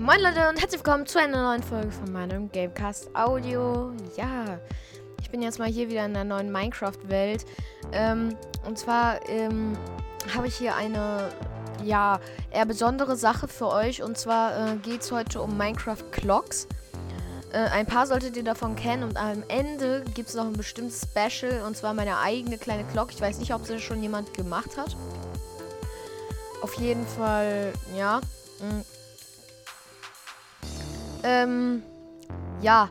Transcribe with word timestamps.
Moin 0.00 0.18
Leute 0.22 0.48
und 0.48 0.58
herzlich 0.58 0.82
willkommen 0.82 1.04
zu 1.04 1.18
einer 1.18 1.42
neuen 1.42 1.62
Folge 1.62 1.90
von 1.90 2.10
meinem 2.10 2.50
Gamecast 2.50 3.14
Audio. 3.14 3.92
Ja, 4.16 4.58
ich 5.20 5.30
bin 5.30 5.42
jetzt 5.42 5.58
mal 5.58 5.68
hier 5.68 5.90
wieder 5.90 6.06
in 6.06 6.14
der 6.14 6.24
neuen 6.24 6.50
Minecraft-Welt. 6.50 7.44
Ähm, 7.92 8.34
und 8.66 8.78
zwar 8.78 9.28
ähm, 9.28 9.76
habe 10.34 10.46
ich 10.46 10.56
hier 10.56 10.74
eine, 10.74 11.28
ja, 11.84 12.18
eher 12.50 12.64
besondere 12.64 13.14
Sache 13.14 13.46
für 13.46 13.68
euch. 13.68 14.02
Und 14.02 14.16
zwar 14.16 14.72
äh, 14.72 14.76
geht 14.76 15.02
es 15.02 15.12
heute 15.12 15.42
um 15.42 15.58
Minecraft 15.58 16.10
Clocks. 16.12 16.66
Äh, 17.52 17.58
ein 17.68 17.84
paar 17.84 18.06
solltet 18.06 18.38
ihr 18.38 18.44
davon 18.44 18.76
kennen 18.76 19.02
und 19.02 19.18
am 19.18 19.44
Ende 19.48 20.02
gibt 20.14 20.30
es 20.30 20.34
noch 20.34 20.46
ein 20.46 20.54
bestimmtes 20.54 21.02
Special 21.10 21.60
und 21.66 21.76
zwar 21.76 21.92
meine 21.92 22.16
eigene 22.16 22.56
kleine 22.56 22.84
Glock. 22.84 23.10
Ich 23.12 23.20
weiß 23.20 23.38
nicht, 23.38 23.52
ob 23.52 23.66
sie 23.66 23.78
schon 23.78 24.00
jemand 24.00 24.32
gemacht 24.32 24.78
hat. 24.78 24.96
Auf 26.62 26.72
jeden 26.76 27.06
Fall, 27.06 27.74
ja. 27.94 28.22
Mh. 28.60 28.82
Ähm, 31.22 31.82
ja, 32.60 32.90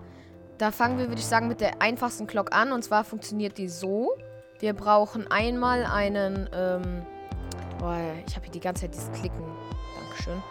da 0.57 0.71
fangen 0.71 0.97
wir, 0.97 1.07
würde 1.07 1.19
ich 1.19 1.25
sagen, 1.25 1.47
mit 1.47 1.61
der 1.61 1.81
einfachsten 1.81 2.27
Glock 2.27 2.53
an. 2.53 2.71
Und 2.71 2.83
zwar 2.83 3.03
funktioniert 3.03 3.57
die 3.57 3.69
so. 3.69 4.11
Wir 4.59 4.73
brauchen 4.73 5.31
einmal 5.31 5.85
einen, 5.85 6.49
ähm, 6.53 7.05
boah, 7.79 7.97
ich 8.27 8.35
habe 8.35 8.45
hier 8.45 8.51
die 8.51 8.59
ganze 8.59 8.81
Zeit 8.81 8.93
dieses 8.93 9.11
Klicken. 9.13 9.43
Dankeschön. 9.99 10.43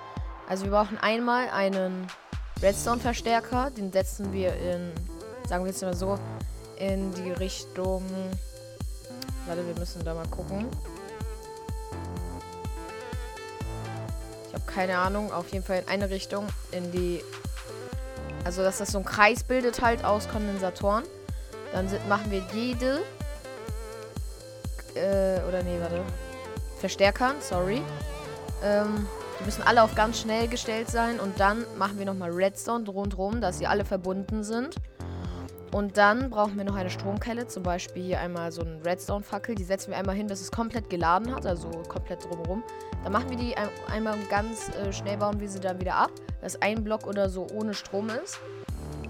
Also 0.48 0.64
wir 0.64 0.72
brauchen 0.72 0.96
einmal 0.98 1.50
einen 1.50 2.06
Redstone-Verstärker. 2.62 3.70
Den 3.70 3.92
setzen 3.92 4.32
wir 4.32 4.54
in, 4.54 4.92
sagen 5.46 5.64
wir 5.64 5.70
jetzt 5.70 5.82
mal 5.82 5.94
so, 5.94 6.18
in 6.78 7.12
die 7.12 7.32
Richtung. 7.32 8.02
Warte, 9.46 9.66
wir 9.66 9.74
müssen 9.78 10.04
da 10.04 10.14
mal 10.14 10.26
gucken. 10.28 10.66
Ich 14.48 14.54
habe 14.54 14.64
keine 14.66 14.96
Ahnung. 14.96 15.32
Auf 15.32 15.50
jeden 15.52 15.64
Fall 15.64 15.80
in 15.80 15.88
eine 15.88 16.08
Richtung. 16.08 16.46
In 16.72 16.90
die. 16.92 17.22
Also, 18.48 18.62
dass 18.62 18.78
das 18.78 18.92
so 18.92 18.98
ein 19.00 19.04
Kreis 19.04 19.44
bildet 19.44 19.82
halt 19.82 20.06
aus 20.06 20.26
Kondensatoren. 20.26 21.04
Dann 21.70 21.86
sind, 21.86 22.08
machen 22.08 22.30
wir 22.30 22.42
jede. 22.54 23.00
Äh, 24.94 25.46
oder 25.46 25.62
nee, 25.62 25.78
warte. 25.78 26.00
Verstärkern, 26.78 27.36
sorry. 27.40 27.82
Ähm, 28.64 29.06
die 29.38 29.44
müssen 29.44 29.62
alle 29.64 29.82
auf 29.82 29.94
ganz 29.94 30.20
schnell 30.20 30.48
gestellt 30.48 30.88
sein. 30.88 31.20
Und 31.20 31.38
dann 31.38 31.66
machen 31.76 31.98
wir 31.98 32.06
nochmal 32.06 32.30
Redstone 32.30 32.88
rundherum, 32.88 33.42
dass 33.42 33.58
sie 33.58 33.66
alle 33.66 33.84
verbunden 33.84 34.42
sind. 34.42 34.76
Und 35.72 35.98
dann 35.98 36.30
brauchen 36.30 36.56
wir 36.56 36.64
noch 36.64 36.76
eine 36.76 36.90
Stromkelle. 36.90 37.46
Zum 37.46 37.62
Beispiel 37.62 38.02
hier 38.02 38.20
einmal 38.20 38.50
so 38.52 38.62
eine 38.62 38.84
Redstone-Fackel. 38.84 39.54
Die 39.54 39.64
setzen 39.64 39.90
wir 39.90 39.98
einmal 39.98 40.14
hin, 40.14 40.26
dass 40.26 40.40
es 40.40 40.50
komplett 40.50 40.88
geladen 40.88 41.34
hat. 41.34 41.44
Also 41.44 41.68
komplett 41.88 42.24
drumherum. 42.24 42.62
Dann 43.04 43.12
machen 43.12 43.30
wir 43.30 43.36
die 43.36 43.56
ein 43.56 43.68
einmal 43.90 44.16
ganz 44.30 44.70
äh, 44.70 44.92
schnell, 44.92 45.18
bauen 45.18 45.40
wir 45.40 45.48
sie 45.48 45.60
dann 45.60 45.80
wieder 45.80 45.96
ab. 45.96 46.10
Dass 46.40 46.60
ein 46.62 46.82
Block 46.82 47.06
oder 47.06 47.28
so 47.28 47.46
ohne 47.52 47.74
Strom 47.74 48.08
ist. 48.08 48.38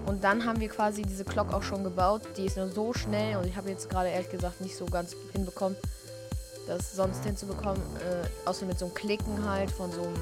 Und 0.05 0.23
dann 0.23 0.45
haben 0.45 0.59
wir 0.59 0.69
quasi 0.69 1.03
diese 1.03 1.23
Glock 1.23 1.53
auch 1.53 1.63
schon 1.63 1.83
gebaut. 1.83 2.23
Die 2.35 2.45
ist 2.45 2.57
nur 2.57 2.67
so 2.67 2.93
schnell. 2.93 3.37
Und 3.37 3.45
ich 3.45 3.55
habe 3.55 3.69
jetzt 3.69 3.89
gerade 3.89 4.09
ehrlich 4.09 4.29
gesagt 4.29 4.59
nicht 4.59 4.75
so 4.75 4.85
ganz 4.85 5.15
hinbekommen, 5.33 5.77
das 6.67 6.93
sonst 6.93 7.23
hinzubekommen. 7.23 7.81
Äh, 7.97 8.47
außer 8.47 8.65
mit 8.65 8.79
so 8.79 8.85
einem 8.85 8.95
Klicken 8.95 9.47
halt 9.47 9.71
von 9.71 9.91
so 9.91 10.01
einem 10.01 10.15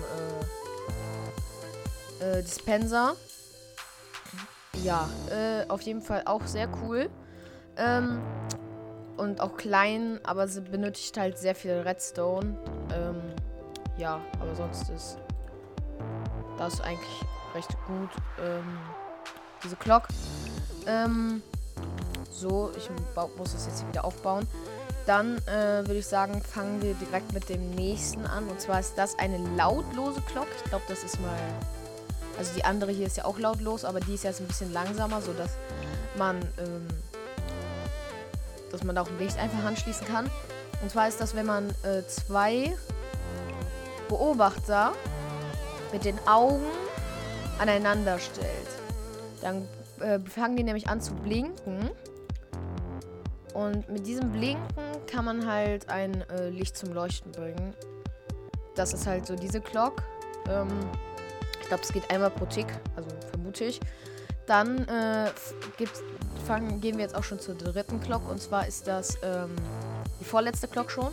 äh, 2.21 2.39
äh, 2.39 2.43
Dispenser. 2.43 3.15
Ja, 4.87 5.09
äh, 5.29 5.65
auf 5.67 5.81
jeden 5.81 6.01
Fall 6.01 6.21
auch 6.23 6.45
sehr 6.45 6.69
cool. 6.81 7.09
Ähm, 7.75 8.21
und 9.17 9.41
auch 9.41 9.57
klein, 9.57 10.21
aber 10.23 10.47
sie 10.47 10.61
benötigt 10.61 11.17
halt 11.17 11.37
sehr 11.37 11.55
viel 11.55 11.73
Redstone. 11.73 12.55
Ähm, 12.95 13.21
ja, 13.97 14.21
aber 14.39 14.55
sonst 14.55 14.89
ist 14.89 15.17
das 16.57 16.79
eigentlich 16.79 17.21
recht 17.53 17.75
gut. 17.85 18.09
Ähm, 18.41 18.79
diese 19.61 19.75
Glock. 19.75 20.03
Ähm, 20.85 21.43
so, 22.31 22.71
ich 22.77 22.89
muss 23.37 23.51
das 23.51 23.65
jetzt 23.65 23.85
wieder 23.89 24.05
aufbauen. 24.05 24.47
Dann 25.05 25.37
äh, 25.47 25.85
würde 25.85 25.97
ich 25.97 26.07
sagen, 26.07 26.41
fangen 26.41 26.81
wir 26.81 26.93
direkt 26.93 27.33
mit 27.33 27.49
dem 27.49 27.71
nächsten 27.71 28.25
an. 28.25 28.47
Und 28.47 28.61
zwar 28.61 28.79
ist 28.79 28.97
das 28.97 29.19
eine 29.19 29.37
lautlose 29.57 30.21
Glock. 30.31 30.47
Ich 30.55 30.69
glaube, 30.69 30.85
das 30.87 31.03
ist 31.03 31.19
mal 31.19 31.37
also 32.37 32.51
die 32.55 32.63
andere 32.63 32.91
hier 32.91 33.07
ist 33.07 33.17
ja 33.17 33.25
auch 33.25 33.39
lautlos, 33.39 33.83
aber 33.83 33.99
die 33.99 34.13
ist 34.13 34.23
jetzt 34.23 34.39
ein 34.39 34.47
bisschen 34.47 34.71
langsamer, 34.71 35.21
sodass 35.21 35.51
man, 36.17 36.37
ähm, 36.59 36.87
dass 38.71 38.83
man 38.83 38.95
da 38.95 39.01
auch 39.01 39.09
ein 39.09 39.17
Licht 39.19 39.37
einfach 39.37 39.63
anschließen 39.63 40.07
kann. 40.07 40.29
Und 40.81 40.91
zwar 40.91 41.07
ist 41.07 41.19
das, 41.19 41.35
wenn 41.35 41.45
man 41.45 41.69
äh, 41.83 42.05
zwei 42.07 42.75
Beobachter 44.07 44.93
mit 45.91 46.05
den 46.05 46.17
Augen 46.27 46.65
aneinander 47.59 48.19
stellt. 48.19 48.47
Dann 49.41 49.67
äh, 49.99 50.19
fangen 50.19 50.55
die 50.57 50.63
nämlich 50.63 50.87
an 50.87 51.01
zu 51.01 51.13
blinken. 51.15 51.89
Und 53.53 53.89
mit 53.89 54.05
diesem 54.05 54.31
Blinken 54.31 54.83
kann 55.07 55.25
man 55.25 55.47
halt 55.47 55.89
ein 55.89 56.21
äh, 56.29 56.49
Licht 56.49 56.77
zum 56.77 56.93
Leuchten 56.93 57.31
bringen. 57.31 57.73
Das 58.75 58.93
ist 58.93 59.07
halt 59.07 59.25
so 59.25 59.35
diese 59.35 59.59
Glock. 59.59 60.03
Ähm, 60.47 60.67
ich 61.67 61.69
glaube, 61.69 61.83
es 61.83 61.91
geht 61.91 62.09
einmal 62.09 62.29
pro 62.29 62.45
Tick, 62.45 62.67
also 62.95 63.09
vermute 63.29 63.65
ich. 63.65 63.81
Dann 64.45 64.87
äh, 64.87 65.29
fangen, 66.45 66.79
gehen 66.79 66.95
wir 66.95 67.03
jetzt 67.03 67.13
auch 67.13 67.25
schon 67.25 67.41
zur 67.41 67.55
dritten 67.55 67.99
Glock. 67.99 68.29
Und 68.31 68.41
zwar 68.41 68.65
ist 68.65 68.87
das 68.87 69.17
ähm, 69.21 69.53
die 70.21 70.23
vorletzte 70.23 70.69
Glock 70.69 70.89
schon. 70.89 71.11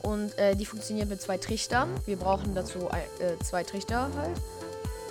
Und 0.00 0.38
äh, 0.38 0.54
die 0.54 0.64
funktioniert 0.64 1.08
mit 1.08 1.20
zwei 1.20 1.38
Trichtern. 1.38 1.88
Wir 2.06 2.16
brauchen 2.16 2.54
dazu 2.54 2.88
ein, 2.88 3.02
äh, 3.18 3.36
zwei 3.42 3.64
Trichter 3.64 4.08
halt. 4.16 4.38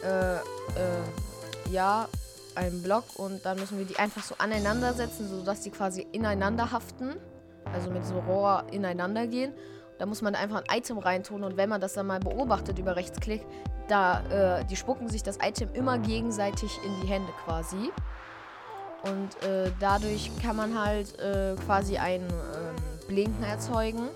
Äh, 0.06 0.36
äh, 0.80 1.74
ja, 1.74 2.08
einen 2.56 2.82
Block. 2.82 3.04
Und 3.18 3.46
dann 3.46 3.60
müssen 3.60 3.78
wir 3.78 3.86
die 3.86 3.98
einfach 4.00 4.24
so 4.24 4.36
aneinander 4.38 4.94
setzen, 4.94 5.28
sodass 5.28 5.60
die 5.60 5.72
quasi 5.72 6.08
ineinander 6.14 6.72
haften. 6.72 7.18
Also 7.74 7.92
mit 7.92 8.06
so 8.06 8.18
Rohr 8.18 8.64
ineinander 8.72 9.28
gehen. 9.28 9.52
Da 10.04 10.08
muss 10.08 10.22
man 10.22 10.36
einfach 10.36 10.62
ein 10.68 10.78
Item 10.78 10.98
reintun 10.98 11.46
und 11.46 11.56
wenn 11.56 11.70
man 11.70 11.80
das 11.80 11.94
dann 11.94 12.08
mal 12.08 12.20
beobachtet 12.20 12.78
über 12.78 12.98
Rechtsklick, 12.98 13.46
da, 13.88 14.60
äh, 14.60 14.66
die 14.66 14.76
spucken 14.76 15.08
sich 15.08 15.24
das 15.24 15.38
Item 15.42 15.70
immer 15.74 15.98
gegenseitig 15.98 16.78
in 16.84 16.92
die 17.00 17.08
Hände 17.08 17.32
quasi. 17.46 17.90
Und 19.04 19.48
äh, 19.48 19.72
dadurch 19.80 20.30
kann 20.42 20.58
man 20.58 20.78
halt 20.78 21.18
äh, 21.22 21.56
quasi 21.66 21.96
ein 22.00 22.20
ähm, 22.20 23.08
Blinken 23.08 23.46
erzeugen. 23.46 24.10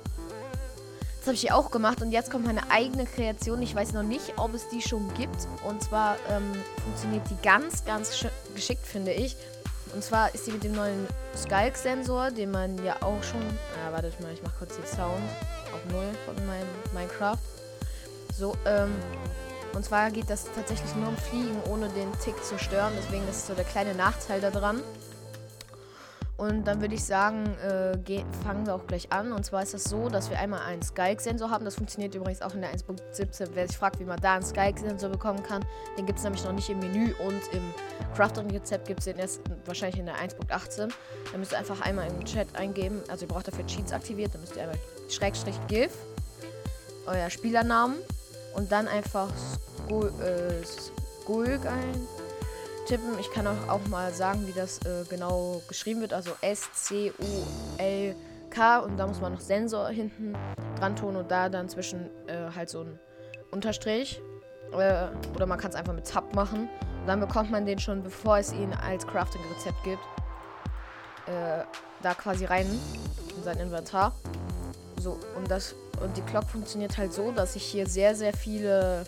Das 1.19 1.27
habe 1.27 1.35
ich 1.35 1.41
hier 1.41 1.55
auch 1.55 1.71
gemacht 1.71 2.01
und 2.01 2.11
jetzt 2.11 2.31
kommt 2.31 2.45
meine 2.45 2.69
eigene 2.69 3.05
Kreation. 3.05 3.61
Ich 3.61 3.73
weiß 3.73 3.93
noch 3.93 4.03
nicht, 4.03 4.33
ob 4.35 4.53
es 4.55 4.67
die 4.67 4.81
schon 4.81 5.13
gibt. 5.13 5.47
Und 5.65 5.81
zwar 5.81 6.17
ähm, 6.29 6.51
funktioniert 6.83 7.23
die 7.29 7.41
ganz, 7.41 7.85
ganz 7.85 8.25
geschickt, 8.53 8.85
finde 8.85 9.13
ich. 9.13 9.37
Und 9.95 10.03
zwar 10.03 10.35
ist 10.35 10.45
die 10.47 10.51
mit 10.51 10.65
dem 10.65 10.75
neuen 10.75 11.07
Skulk-Sensor, 11.33 12.31
den 12.31 12.51
man 12.51 12.77
ja 12.83 12.97
auch 12.97 13.23
schon. 13.23 13.39
Ja, 13.81 13.93
wartet 13.93 14.19
mal, 14.19 14.33
ich 14.33 14.43
mache 14.43 14.55
kurz 14.59 14.75
den 14.75 14.85
Sound 14.85 15.23
auf 15.73 15.85
Null 15.91 16.09
von 16.25 16.35
meinem 16.45 16.67
Minecraft. 16.93 17.37
So, 18.37 18.55
ähm, 18.65 18.93
und 19.73 19.83
zwar 19.83 20.09
geht 20.11 20.29
das 20.29 20.45
tatsächlich 20.55 20.95
nur 20.95 21.09
um 21.09 21.17
Fliegen, 21.17 21.61
ohne 21.69 21.89
den 21.89 22.11
Tick 22.19 22.35
zu 22.43 22.57
stören. 22.57 22.93
Deswegen 22.97 23.27
ist 23.27 23.47
so 23.47 23.53
der 23.53 23.65
kleine 23.65 23.93
Nachteil 23.93 24.41
daran. 24.41 24.81
Und 26.37 26.65
dann 26.65 26.81
würde 26.81 26.93
ich 26.93 27.03
sagen, 27.03 27.45
äh, 27.63 27.97
fangen 28.43 28.67
wir 28.67 28.75
auch 28.75 28.85
gleich 28.85 29.11
an. 29.11 29.31
Und 29.31 29.43
zwar 29.43 29.63
ist 29.63 29.73
das 29.73 29.85
so, 29.85 30.07
dass 30.07 30.29
wir 30.29 30.37
einmal 30.37 30.61
einen 30.61 30.83
Skulk-Sensor 30.83 31.49
haben. 31.49 31.65
Das 31.65 31.75
funktioniert 31.75 32.13
übrigens 32.13 32.43
auch 32.43 32.53
in 32.53 32.61
der 32.61 32.71
1.17. 32.71 33.49
Wer 33.55 33.67
sich 33.67 33.75
fragt, 33.75 33.99
wie 33.99 34.05
man 34.05 34.19
da 34.21 34.35
einen 34.35 34.45
Skulk-Sensor 34.45 35.09
bekommen 35.09 35.41
kann, 35.41 35.65
den 35.97 36.05
gibt 36.05 36.19
es 36.19 36.23
nämlich 36.23 36.43
noch 36.45 36.53
nicht 36.53 36.69
im 36.69 36.77
Menü. 36.77 37.13
Und 37.25 37.41
im 37.53 37.73
Crafting-Rezept 38.15 38.87
gibt 38.87 38.99
es 38.99 39.05
den 39.05 39.17
erst 39.17 39.41
wahrscheinlich 39.65 39.99
in 39.99 40.05
der 40.05 40.15
1.18. 40.15 40.91
Da 41.31 41.37
müsst 41.39 41.53
ihr 41.53 41.57
einfach 41.57 41.81
einmal 41.81 42.07
im 42.07 42.23
Chat 42.23 42.55
eingeben. 42.55 43.01
Also 43.07 43.25
ihr 43.25 43.29
braucht 43.29 43.47
dafür 43.47 43.65
Cheats 43.65 43.91
aktiviert. 43.91 44.35
Dann 44.35 44.41
müsst 44.41 44.55
ihr 44.55 44.61
einmal 44.61 44.77
Schrägstrich 45.09 45.55
GIF, 45.67 45.91
euer 47.07 47.31
Spielernamen 47.31 47.97
und 48.55 48.71
dann 48.71 48.87
einfach 48.87 49.29
äh, 49.89 50.63
Skulk 51.23 51.65
eintippen. 52.87 53.19
Ich 53.19 53.29
kann 53.31 53.45
auch, 53.47 53.67
auch 53.67 53.85
mal 53.87 54.13
sagen, 54.13 54.47
wie 54.47 54.53
das 54.53 54.79
äh, 54.85 55.03
genau 55.09 55.61
geschrieben 55.67 55.99
wird. 56.01 56.13
Also 56.13 56.31
S-C-U-L-K 56.41 57.17
und 58.79 58.97
da 58.97 59.07
muss 59.07 59.19
man 59.19 59.33
noch 59.33 59.41
Sensor 59.41 59.89
hinten 59.89 60.33
dran 60.79 60.95
tun 60.95 61.17
und 61.17 61.29
da 61.29 61.49
dann 61.49 61.67
zwischen 61.67 62.09
äh, 62.27 62.49
halt 62.55 62.69
so 62.69 62.81
ein 62.81 62.99
Unterstrich. 63.51 64.21
Äh, 64.71 65.07
oder 65.35 65.45
man 65.45 65.59
kann 65.59 65.71
es 65.71 65.75
einfach 65.75 65.93
mit 65.93 66.07
Tab 66.07 66.33
machen. 66.33 66.69
Und 67.01 67.07
dann 67.07 67.19
bekommt 67.19 67.51
man 67.51 67.65
den 67.65 67.77
schon, 67.79 68.03
bevor 68.03 68.37
es 68.37 68.53
ihn 68.53 68.73
als 68.73 69.05
Crafting-Rezept 69.05 69.83
gibt, 69.83 70.03
äh, 71.27 71.63
da 72.01 72.13
quasi 72.13 72.45
rein 72.45 72.67
in 73.35 73.43
sein 73.43 73.57
Inventar. 73.59 74.15
So, 74.97 75.19
und 75.35 75.51
das 75.51 75.75
und 76.01 76.15
die 76.15 76.21
Glock 76.21 76.45
funktioniert 76.45 76.97
halt 76.97 77.11
so, 77.11 77.31
dass 77.31 77.55
ich 77.55 77.63
hier 77.63 77.87
sehr, 77.87 78.15
sehr 78.15 78.31
viele 78.31 79.05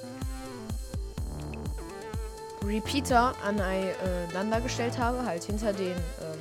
Repeater 2.70 3.34
aneinander 3.44 4.62
gestellt 4.62 4.98
habe, 4.98 5.26
halt 5.26 5.44
hinter 5.44 5.74
den 5.74 5.92
ähm, 5.92 6.40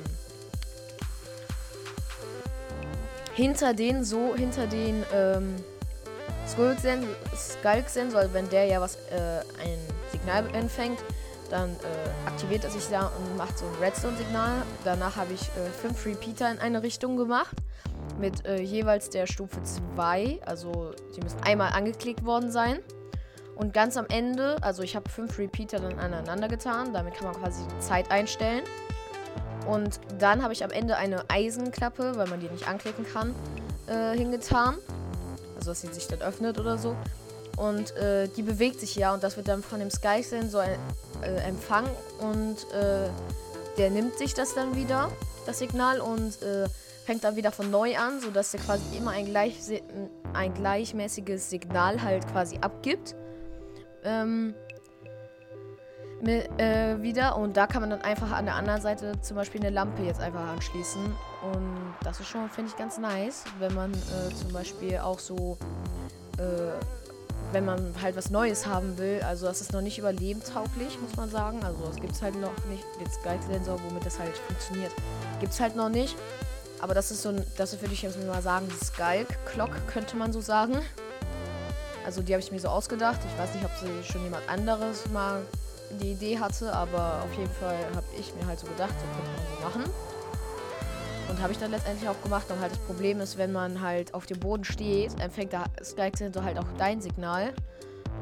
hinter 3.33 3.73
den 3.73 4.03
so 4.03 4.35
hinter 4.35 4.67
den 4.67 5.03
ähm, 5.13 5.55
Skulk-Sensor, 6.47 8.33
wenn 8.33 8.49
der 8.49 8.65
ja 8.65 8.81
was 8.81 8.95
äh, 8.95 9.39
ein 9.63 9.79
Signal 10.11 10.45
empfängt, 10.53 10.99
dann 11.49 11.69
äh, 11.69 12.27
aktiviert 12.27 12.63
er 12.63 12.69
sich 12.69 12.87
da 12.89 13.07
und 13.07 13.37
macht 13.37 13.57
so 13.57 13.65
ein 13.65 13.73
Redstone-Signal. 13.81 14.63
Danach 14.83 15.15
habe 15.15 15.33
ich 15.33 15.41
äh, 15.41 15.69
fünf 15.81 16.05
Repeater 16.05 16.51
in 16.51 16.59
eine 16.59 16.83
Richtung 16.83 17.17
gemacht. 17.17 17.55
Mit 18.19 18.45
äh, 18.45 18.59
jeweils 18.61 19.09
der 19.09 19.27
Stufe 19.27 19.61
2. 19.95 20.39
Also 20.45 20.91
die 21.15 21.21
müssen 21.21 21.39
einmal 21.43 21.71
angeklickt 21.71 22.25
worden 22.25 22.51
sein. 22.51 22.79
Und 23.59 23.73
ganz 23.73 23.97
am 23.97 24.05
Ende, 24.07 24.55
also 24.61 24.83
ich 24.83 24.95
habe 24.95 25.09
fünf 25.09 25.37
Repeater 25.37 25.81
dann 25.81 25.99
aneinander 25.99 26.47
getan. 26.47 26.93
Damit 26.93 27.15
kann 27.15 27.25
man 27.25 27.35
quasi 27.35 27.61
die 27.67 27.79
Zeit 27.85 28.09
einstellen. 28.09 28.63
Und 29.67 29.99
dann 30.17 30.41
habe 30.41 30.53
ich 30.53 30.63
am 30.63 30.71
Ende 30.71 30.95
eine 30.95 31.25
Eisenklappe, 31.29 32.15
weil 32.15 32.27
man 32.27 32.39
die 32.39 32.47
nicht 32.47 32.69
anklicken 32.69 33.05
kann, 33.05 33.35
äh, 33.87 34.17
hingetan. 34.17 34.75
Also 35.57 35.71
dass 35.71 35.81
sie 35.81 35.87
sich 35.87 36.07
dann 36.07 36.21
öffnet 36.21 36.57
oder 36.57 36.77
so. 36.77 36.95
Und 37.57 37.93
äh, 37.97 38.29
die 38.29 38.43
bewegt 38.43 38.79
sich 38.79 38.95
ja 38.95 39.13
und 39.13 39.23
das 39.23 39.35
wird 39.35 39.49
dann 39.49 39.61
von 39.61 39.79
dem 39.79 39.91
Sky-Sensor 39.91 40.63
äh, 41.21 41.35
empfangen 41.45 41.91
und 42.21 42.55
äh, 42.71 43.09
der 43.77 43.89
nimmt 43.89 44.17
sich 44.17 44.33
das 44.33 44.55
dann 44.55 44.77
wieder, 44.77 45.11
das 45.45 45.59
Signal, 45.59 45.99
und 45.99 46.41
äh, 46.41 46.69
fängt 47.05 47.25
dann 47.25 47.35
wieder 47.35 47.51
von 47.51 47.69
neu 47.69 47.97
an, 47.97 48.21
sodass 48.21 48.53
er 48.53 48.61
quasi 48.61 48.83
immer 48.97 49.11
ein, 49.11 49.25
gleich, 49.25 49.55
ein 50.31 50.53
gleichmäßiges 50.53 51.49
Signal 51.49 52.01
halt 52.01 52.25
quasi 52.31 52.57
abgibt. 52.61 53.15
Ähm, 54.03 54.53
mit, 56.21 56.49
äh, 56.59 57.01
wieder 57.01 57.37
und 57.37 57.55
da 57.55 57.65
kann 57.65 57.81
man 57.81 57.91
dann 57.91 58.01
einfach 58.01 58.31
an 58.31 58.45
der 58.45 58.55
anderen 58.55 58.81
Seite 58.81 59.21
zum 59.21 59.37
Beispiel 59.37 59.61
eine 59.61 59.69
Lampe 59.69 60.03
jetzt 60.03 60.19
einfach 60.19 60.47
anschließen 60.47 61.01
und 61.53 61.95
das 62.03 62.19
ist 62.19 62.27
schon, 62.27 62.49
finde 62.49 62.71
ich, 62.71 62.77
ganz 62.77 62.97
nice, 62.97 63.45
wenn 63.59 63.73
man 63.73 63.93
äh, 63.93 64.35
zum 64.35 64.51
Beispiel 64.51 64.97
auch 64.97 65.17
so 65.17 65.57
äh, 66.37 66.73
wenn 67.51 67.65
man 67.65 67.93
halt 68.01 68.15
was 68.15 68.29
Neues 68.29 68.67
haben 68.67 68.97
will. 68.97 69.21
Also 69.23 69.47
das 69.47 69.61
ist 69.61 69.73
noch 69.73 69.81
nicht 69.81 69.97
überlebenstauglich, 69.97 70.99
muss 71.01 71.15
man 71.15 71.29
sagen. 71.29 71.63
Also 71.63 71.79
es 71.89 71.95
gibt 71.95 72.13
es 72.13 72.21
halt 72.21 72.39
noch 72.39 72.53
nicht. 72.69 72.83
Jetzt 72.99 73.23
Guide-Sensor, 73.23 73.79
womit 73.87 74.05
das 74.05 74.19
halt 74.19 74.37
funktioniert, 74.37 74.91
gibt 75.39 75.53
es 75.53 75.59
halt 75.59 75.75
noch 75.75 75.89
nicht. 75.89 76.15
Aber 76.79 76.93
das 76.93 77.11
ist 77.11 77.23
so 77.23 77.29
ein, 77.29 77.45
das 77.57 77.79
würde 77.81 77.93
ich 77.93 78.01
jetzt 78.01 78.23
mal 78.25 78.41
sagen, 78.41 78.67
die 78.69 78.85
Skulk-Clock 78.85 79.87
könnte 79.87 80.15
man 80.15 80.31
so 80.31 80.41
sagen. 80.41 80.79
Also 82.09 82.23
die 82.23 82.33
habe 82.33 82.41
ich 82.41 82.51
mir 82.51 82.59
so 82.59 82.69
ausgedacht. 82.69 83.19
Ich 83.23 83.39
weiß 83.39 83.53
nicht, 83.53 83.63
ob 83.63 83.71
sie 83.77 84.11
schon 84.11 84.23
jemand 84.23 84.49
anderes 84.49 85.07
mal 85.11 85.43
die 86.01 86.13
Idee 86.13 86.39
hatte, 86.39 86.73
aber 86.73 87.21
auf 87.23 87.31
jeden 87.37 87.51
Fall 87.51 87.77
habe 87.93 88.07
ich 88.19 88.33
mir 88.33 88.47
halt 88.47 88.57
so 88.57 88.65
gedacht, 88.65 88.95
so 88.99 89.05
könnte 89.05 89.29
man 89.29 89.45
so 89.45 89.79
machen. 89.79 89.93
Und 91.29 91.39
habe 91.39 91.53
ich 91.53 91.59
dann 91.59 91.69
letztendlich 91.69 92.09
auch 92.09 92.19
gemacht. 92.23 92.49
Und 92.49 92.59
halt 92.61 92.71
das 92.71 92.79
Problem 92.79 93.19
ist, 93.21 93.37
wenn 93.37 93.51
man 93.51 93.79
halt 93.79 94.15
auf 94.15 94.25
dem 94.25 94.39
Boden 94.39 94.63
steht, 94.63 95.21
empfängt 95.21 95.53
der 95.53 95.65
Sky-Sensor 95.83 96.43
halt 96.43 96.57
auch 96.57 96.65
dein 96.79 96.99
Signal. 96.99 97.53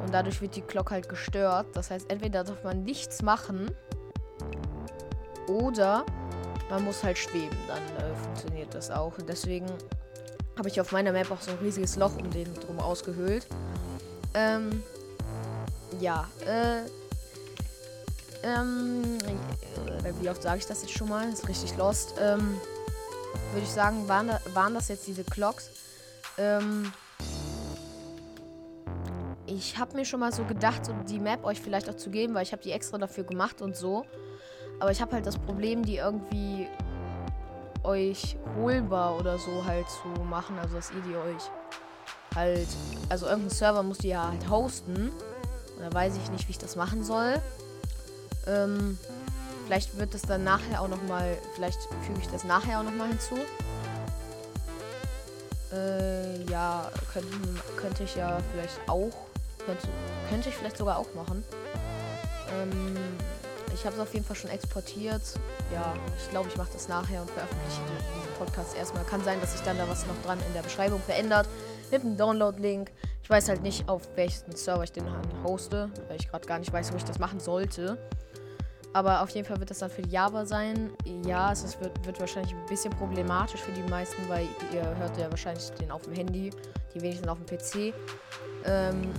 Und 0.03 0.13
dadurch 0.13 0.41
wird 0.41 0.57
die 0.57 0.63
Glock 0.63 0.91
halt 0.91 1.07
gestört. 1.07 1.67
Das 1.73 1.89
heißt, 1.89 2.11
entweder 2.11 2.43
darf 2.43 2.61
man 2.65 2.83
nichts 2.83 3.21
machen 3.21 3.71
oder 5.47 6.05
man 6.69 6.83
muss 6.83 7.05
halt 7.05 7.17
schweben. 7.17 7.55
Dann 7.69 8.05
äh, 8.05 8.13
funktioniert 8.15 8.73
das 8.73 8.91
auch. 8.91 9.17
Und 9.17 9.29
deswegen 9.29 9.67
habe 10.57 10.69
ich 10.69 10.81
auf 10.81 10.91
meiner 10.91 11.11
Map 11.11 11.31
auch 11.31 11.39
so 11.39 11.51
ein 11.51 11.57
riesiges 11.59 11.95
Loch 11.95 12.17
um 12.17 12.29
den 12.31 12.53
drum 12.55 12.79
ausgehöhlt. 12.79 13.47
Ähm, 14.37 14.83
ja, 15.99 16.27
äh, 16.45 16.81
ähm, 18.43 19.17
äh, 20.03 20.13
wie 20.21 20.29
oft 20.29 20.43
sage 20.43 20.59
ich 20.59 20.67
das 20.67 20.83
jetzt 20.83 20.93
schon 20.93 21.09
mal? 21.09 21.27
Ist 21.27 21.49
richtig 21.49 21.75
lost. 21.75 22.13
Ähm, 22.21 22.61
würde 23.51 23.63
ich 23.63 23.71
sagen, 23.71 24.07
waren, 24.07 24.27
da, 24.27 24.39
waren 24.53 24.75
das 24.75 24.89
jetzt 24.89 25.07
diese 25.07 25.23
Clocks. 25.23 25.71
Ähm, 26.37 26.91
ich 29.47 29.79
habe 29.79 29.95
mir 29.95 30.05
schon 30.05 30.19
mal 30.19 30.31
so 30.31 30.43
gedacht, 30.43 30.85
so 30.85 30.93
die 31.09 31.19
Map 31.19 31.43
euch 31.43 31.59
vielleicht 31.59 31.89
auch 31.89 31.95
zu 31.95 32.11
geben, 32.11 32.35
weil 32.35 32.43
ich 32.43 32.51
habe 32.51 32.61
die 32.61 32.73
extra 32.73 32.99
dafür 32.99 33.23
gemacht 33.23 33.63
und 33.63 33.75
so. 33.75 34.05
Aber 34.79 34.91
ich 34.91 35.01
habe 35.01 35.13
halt 35.13 35.25
das 35.25 35.39
Problem, 35.39 35.83
die 35.83 35.95
irgendwie 35.95 36.67
euch 37.83 38.37
holbar 38.55 39.17
oder 39.17 39.39
so 39.39 39.65
halt 39.65 39.89
zu 39.89 40.09
machen. 40.25 40.59
Also 40.59 40.75
dass 40.75 40.91
ihr 40.91 41.01
die 41.01 41.15
euch 41.15 41.49
halt, 42.37 42.67
also 43.09 43.25
irgendein 43.25 43.49
Server 43.49 43.83
muss 43.83 43.97
die 43.97 44.09
ja 44.09 44.29
halt 44.29 44.49
hosten. 44.49 45.09
Und 45.09 45.81
da 45.81 45.93
weiß 45.93 46.15
ich 46.15 46.31
nicht, 46.31 46.47
wie 46.47 46.51
ich 46.51 46.57
das 46.57 46.75
machen 46.75 47.03
soll. 47.03 47.41
Ähm, 48.47 48.97
Vielleicht 49.67 49.97
wird 49.97 50.15
es 50.15 50.21
dann 50.21 50.45
nachher 50.45 50.81
auch 50.81 50.87
nochmal, 50.87 51.37
vielleicht 51.53 51.81
füge 52.05 52.21
ich 52.21 52.29
das 52.29 52.45
nachher 52.45 52.79
auch 52.79 52.83
nochmal 52.83 53.09
hinzu. 53.09 53.35
Äh, 55.73 56.41
ja, 56.49 56.89
könnte, 57.11 57.27
könnte 57.75 58.03
ich 58.03 58.15
ja 58.15 58.37
vielleicht 58.53 58.79
auch, 58.87 59.11
könnte, 59.65 59.89
könnte 60.29 60.47
ich 60.47 60.55
vielleicht 60.55 60.77
sogar 60.77 60.97
auch 60.97 61.13
machen. 61.15 61.43
Ähm, 62.61 62.95
ich 63.73 63.85
habe 63.85 63.97
es 63.97 64.01
auf 64.01 64.13
jeden 64.13 64.25
Fall 64.25 64.37
schon 64.37 64.49
exportiert. 64.49 65.21
Ja, 65.73 65.93
ich 66.17 66.29
glaube, 66.29 66.47
ich 66.47 66.55
mache 66.55 66.71
das 66.71 66.87
nachher 66.87 67.19
und 67.19 67.29
veröffentliche 67.29 67.81
diesen 68.15 68.33
Podcast 68.37 68.73
erstmal. 68.77 69.03
Kann 69.03 69.21
sein, 69.25 69.41
dass 69.41 69.51
sich 69.51 69.61
dann 69.63 69.77
da 69.77 69.89
was 69.89 70.07
noch 70.07 70.15
dran 70.23 70.39
in 70.47 70.53
der 70.53 70.61
Beschreibung 70.61 71.01
verändert. 71.01 71.49
Mit 71.91 72.01
einem 72.01 72.17
Download-Link. 72.17 72.91
Ich 73.23 73.29
weiß 73.29 73.49
halt 73.49 73.61
nicht, 73.61 73.87
auf 73.87 74.07
welchen 74.15 74.55
Server 74.55 74.83
ich 74.83 74.91
den 74.91 75.05
hoste, 75.43 75.89
weil 76.07 76.17
ich 76.17 76.29
gerade 76.29 76.45
gar 76.45 76.59
nicht 76.59 76.71
weiß, 76.71 76.91
wo 76.93 76.97
ich 76.97 77.03
das 77.03 77.19
machen 77.19 77.39
sollte. 77.39 77.97
Aber 78.93 79.21
auf 79.21 79.29
jeden 79.31 79.47
Fall 79.47 79.59
wird 79.59 79.69
das 79.69 79.79
dann 79.79 79.89
für 79.89 80.01
Java 80.07 80.45
sein. 80.45 80.91
Ja, 81.25 81.51
es 81.51 81.79
wird, 81.79 82.05
wird 82.05 82.19
wahrscheinlich 82.19 82.53
ein 82.53 82.65
bisschen 82.67 82.91
problematisch 82.93 83.61
für 83.61 83.71
die 83.71 83.87
meisten, 83.89 84.27
weil 84.27 84.47
ihr 84.73 84.83
hört 84.97 85.17
ja 85.17 85.29
wahrscheinlich 85.29 85.69
den 85.71 85.91
auf 85.91 86.01
dem 86.03 86.13
Handy, 86.13 86.49
die 86.95 87.01
wenigsten 87.01 87.29
auf 87.29 87.37
dem 87.37 87.45
PC. 87.45 87.93
Ähm, 88.65 89.11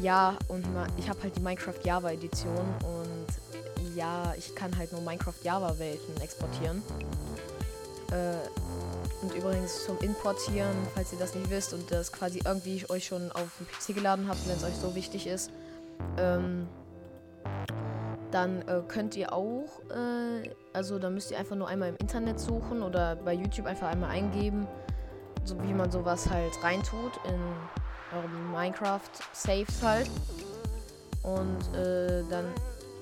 ja, 0.00 0.36
und 0.48 0.64
ich 0.96 1.08
habe 1.08 1.22
halt 1.22 1.36
die 1.36 1.40
Minecraft 1.40 1.80
Java 1.82 2.10
Edition 2.10 2.56
und 2.84 3.96
ja, 3.96 4.34
ich 4.36 4.54
kann 4.54 4.76
halt 4.76 4.92
nur 4.92 5.00
Minecraft 5.00 5.42
Java 5.42 5.78
Welten 5.78 6.20
exportieren. 6.20 6.82
Äh, 8.12 8.36
und 9.22 9.34
übrigens 9.34 9.84
zum 9.84 9.98
Importieren, 9.98 10.76
falls 10.94 11.12
ihr 11.12 11.18
das 11.18 11.34
nicht 11.34 11.50
wisst 11.50 11.72
und 11.72 11.90
das 11.90 12.12
quasi 12.12 12.40
irgendwie 12.44 12.84
euch 12.88 13.06
schon 13.06 13.32
auf 13.32 13.48
dem 13.58 13.66
PC 13.66 13.94
geladen 13.94 14.28
habt, 14.28 14.46
wenn 14.46 14.56
es 14.56 14.64
euch 14.64 14.74
so 14.74 14.94
wichtig 14.94 15.26
ist, 15.26 15.50
ähm, 16.18 16.68
dann 18.30 18.62
äh, 18.62 18.82
könnt 18.86 19.16
ihr 19.16 19.32
auch, 19.32 19.80
äh, 19.90 20.50
also 20.72 20.98
da 20.98 21.10
müsst 21.10 21.30
ihr 21.30 21.38
einfach 21.38 21.56
nur 21.56 21.68
einmal 21.68 21.90
im 21.90 21.96
Internet 21.96 22.38
suchen 22.40 22.82
oder 22.82 23.16
bei 23.16 23.32
YouTube 23.32 23.66
einfach 23.66 23.88
einmal 23.88 24.10
eingeben, 24.10 24.66
so 25.44 25.60
wie 25.62 25.72
man 25.72 25.90
sowas 25.90 26.28
halt 26.28 26.52
reintut 26.62 27.12
in 27.24 28.16
eurem 28.16 28.52
Minecraft 28.52 29.00
Saves 29.32 29.82
halt. 29.82 30.10
Und 31.22 31.74
äh, 31.74 32.22
dann 32.30 32.46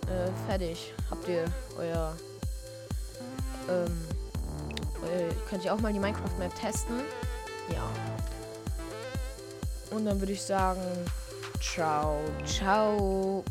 äh, 0.08 0.30
fertig. 0.46 0.94
Habt 1.10 1.28
ihr 1.28 1.44
euer, 1.78 2.14
ähm, 3.68 4.04
euer, 5.04 5.28
könnt 5.48 5.64
ihr 5.64 5.72
auch 5.72 5.80
mal 5.80 5.92
die 5.92 5.98
Minecraft 5.98 6.38
Map 6.38 6.54
testen. 6.54 7.00
Ja. 7.72 7.88
Und 9.90 10.04
dann 10.06 10.20
würde 10.20 10.32
ich 10.32 10.42
sagen, 10.42 10.80
ciao, 11.60 12.18
ciao. 12.44 13.44